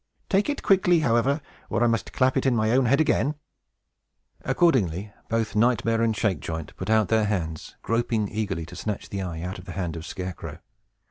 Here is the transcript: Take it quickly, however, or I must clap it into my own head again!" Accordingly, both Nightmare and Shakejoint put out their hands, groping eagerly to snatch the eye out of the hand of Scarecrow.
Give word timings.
Take 0.29 0.49
it 0.49 0.63
quickly, 0.63 1.01
however, 1.01 1.41
or 1.69 1.83
I 1.83 1.85
must 1.85 2.11
clap 2.11 2.35
it 2.35 2.47
into 2.47 2.57
my 2.57 2.71
own 2.71 2.85
head 2.85 2.99
again!" 2.99 3.35
Accordingly, 4.43 5.13
both 5.29 5.55
Nightmare 5.55 6.01
and 6.01 6.15
Shakejoint 6.15 6.75
put 6.75 6.89
out 6.89 7.09
their 7.09 7.25
hands, 7.25 7.75
groping 7.83 8.27
eagerly 8.27 8.65
to 8.65 8.75
snatch 8.75 9.09
the 9.09 9.21
eye 9.21 9.43
out 9.43 9.59
of 9.59 9.65
the 9.65 9.73
hand 9.73 9.95
of 9.95 10.03
Scarecrow. 10.07 10.57